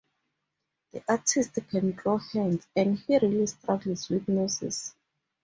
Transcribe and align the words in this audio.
The 0.93 1.03
artist 1.07 1.59
can't 1.69 1.95
draw 1.95 2.17
hands, 2.17 2.65
and 2.75 2.97
he 2.97 3.19
really 3.19 3.45
struggles 3.45 4.09
with 4.09 4.27
noses. 4.27 4.95